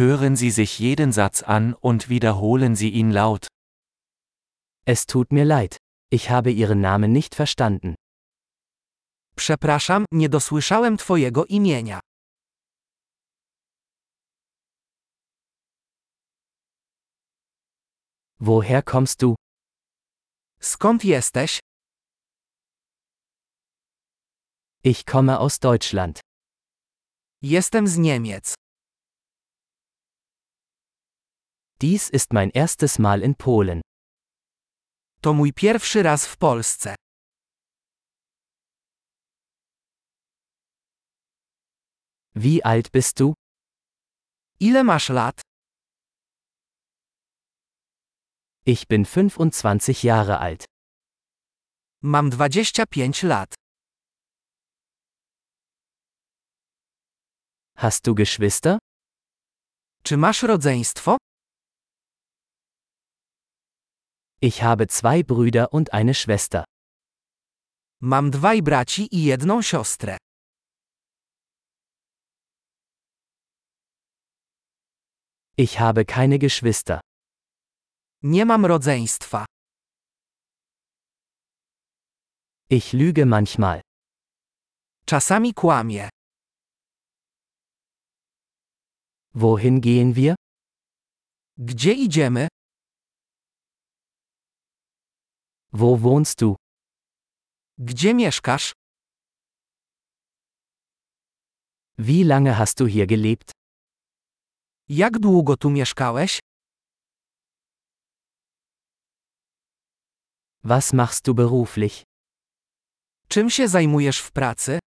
[0.00, 3.48] Hören Sie sich jeden Satz an und wiederholen Sie ihn laut.
[4.86, 5.76] Es tut mir leid.
[6.10, 7.96] Ich habe Ihren Namen nicht verstanden.
[9.36, 12.00] Przepraszam, nie dosłyszałem Twojego imienia.
[18.38, 19.34] Woher kommst du?
[20.60, 21.60] Skąd jesteś?
[24.82, 26.20] Ich komme aus Deutschland.
[27.42, 28.54] Jestem z Niemiec.
[31.82, 33.80] Dies ist mein erstes Mal in Polen.
[35.22, 36.94] To mój pierwszy raz w Polsce.
[42.34, 43.34] Wie alt bist du?
[44.60, 45.40] Ile masz lat?
[48.66, 50.64] Ich bin 25 Jahre alt.
[52.02, 53.54] Mam 25 lat.
[57.76, 58.78] Hast du Geschwister?
[60.02, 61.16] Czy masz rodzeństwo?
[64.42, 66.64] Ich habe zwei Brüder und eine Schwester.
[68.00, 70.16] Mam dwaj braci i jedną siostrę.
[75.56, 77.00] Ich habe keine Geschwister.
[78.22, 79.44] Nie mam rodzeństwa.
[82.70, 83.82] Ich lüge manchmal.
[85.06, 86.08] Czasami kłamie.
[89.34, 90.34] Wohin gehen wir?
[91.58, 92.48] Gdzie idziemy?
[95.72, 96.56] Wo wohnst du?
[97.78, 98.72] Gdzie mieszkasz?
[101.98, 103.52] Wie lange hast du hier gelebt?
[104.88, 106.40] Jak długo tu mieszkałeś?
[110.64, 112.02] Was machst du beruflich?
[113.28, 114.78] Czym się zajmujesz w pracy?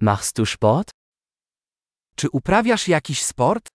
[0.00, 0.90] Machst du Sport?
[2.16, 3.73] Czy uprawiasz jakiś sport?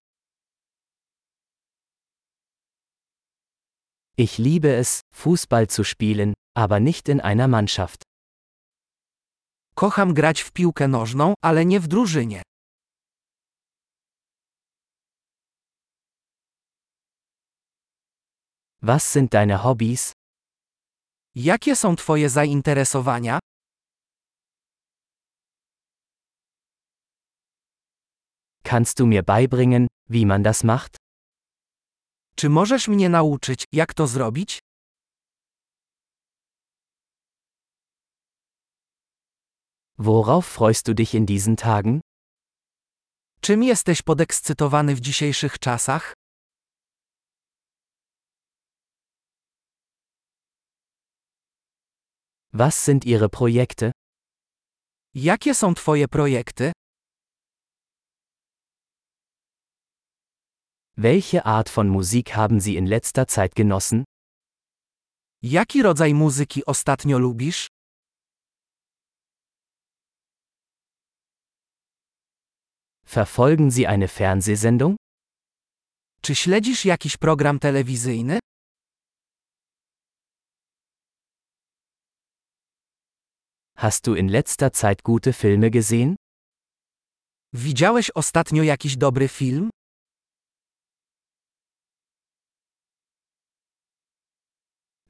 [4.25, 8.01] Ich liebe es, Fußball zu spielen, aber nicht in einer Mannschaft.
[9.75, 12.41] Kocham grać w piłkę nożną, ale nie w drużynie.
[18.81, 20.11] Was sind deine Hobbys?
[21.35, 23.39] Jakie są Twoje zainteresowania?
[28.63, 30.98] Kannst du mir beibringen, wie man das macht?
[32.39, 34.59] Czy możesz mnie nauczyć, jak to zrobić?
[39.97, 42.01] Worauf freust du dich in diesen Tagen?
[43.41, 46.13] Czym jesteś podekscytowany w dzisiejszych czasach?
[52.53, 53.91] Was sind Ihre Projekte?
[55.13, 56.71] Jakie są Twoje projekty?
[61.01, 64.03] Welche Art von Musik haben Sie in letzter Zeit genossen?
[65.41, 67.67] Jaki rodzaj muzyki ostatnio lubisz?
[73.05, 74.97] Verfolgen Sie eine Fernsehsendung?
[76.21, 78.39] Czy śledzisz jakiś program telewizyjny?
[83.77, 86.15] Hast du in letzter Zeit gute Filme gesehen?
[87.53, 89.69] Widziałeś ostatnio jakiś dobry film?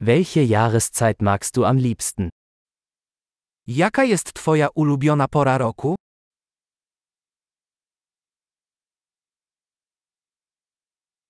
[0.02, 2.30] Welche Jahreszeit magst du am liebsten?
[3.66, 5.94] Jaka jest Twoja ulubiona pora roku?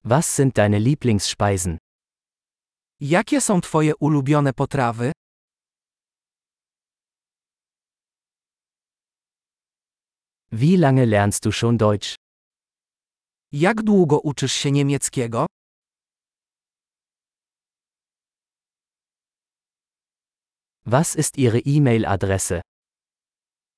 [0.04, 1.78] Was sind deine Lieblingsspeisen?
[3.00, 5.12] Jakie są Twoje ulubione potrawy?
[10.52, 12.14] Wie lange lernst du schon Deutsch?
[13.52, 15.46] Jak długo uczysz się niemieckiego?
[20.86, 22.62] Was ist Ihre E-Mail-Adresse?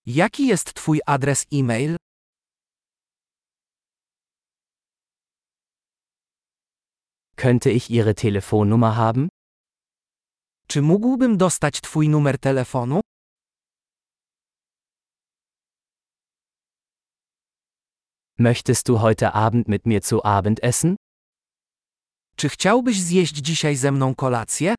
[0.06, 1.96] Jaki jest Twój adres e-mail?
[7.37, 9.28] Könnte ich Ihre Telefonnummer haben?
[10.69, 13.00] Czy mógłbym dostać Twój numer telefonu?
[18.38, 20.96] Möchtest du heute Abend mit mir zu Abend essen?
[22.37, 24.75] Czy chciałbyś zjeść dzisiaj ze mną kolację?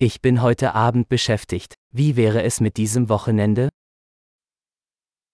[0.00, 1.74] Ich bin heute Abend beschäftigt.
[1.90, 3.68] Wie wäre es mit diesem Wochenende?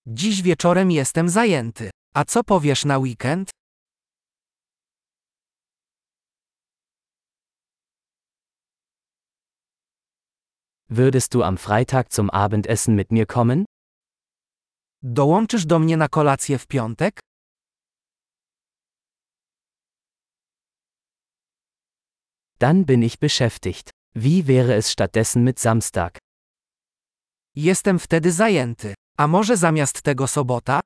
[0.06, 1.90] Dziś wieczorem jestem zajęty.
[2.14, 3.50] A co powiesz na weekend?
[10.88, 13.64] Würdest du am Freitag zum Abendessen mit mir kommen?
[15.02, 17.20] Dołączysz do mnie na kolację w piątek?
[22.58, 24.03] Dann bin ich beschäftigt.
[24.16, 26.18] Wie wäre es stattdessen mit Samstag?
[27.56, 28.94] Jestem wtedy zajęty.
[29.18, 30.80] A może zamiast tego sobota?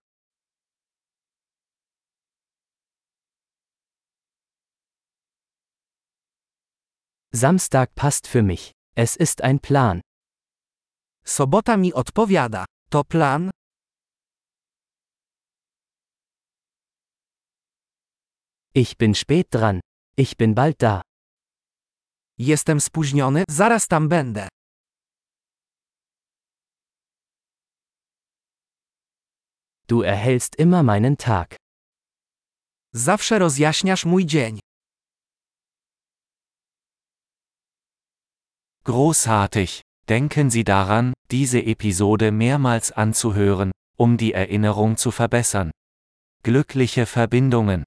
[7.35, 8.73] Samstag passt für mich.
[8.97, 10.01] Es ist ein Plan.
[11.25, 12.65] Sobota mi odpowiada.
[12.91, 13.51] To plan?
[18.75, 19.81] Ich bin spät dran.
[20.17, 21.08] Ich bin bald da.
[22.39, 24.49] Jestem spóźniony, zaraz tam będę.
[29.89, 31.57] Du erhellst immer meinen Tag.
[32.93, 34.61] Zawsze rozjaśniasz mój dzień.
[38.85, 39.83] Großartig!
[40.07, 45.71] Denken Sie daran, diese Episode mehrmals anzuhören, um die Erinnerung zu verbessern.
[46.43, 47.85] Glückliche Verbindungen!